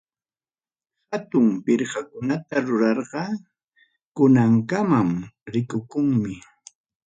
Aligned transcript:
Hatun 1.11 1.45
pirqakunata 1.63 2.55
rurarqa, 2.65 3.23
kunankama 4.15 4.99
rikukunmi. 5.53 6.33